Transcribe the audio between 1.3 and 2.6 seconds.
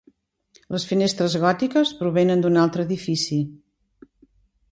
gòtiques provenen d'un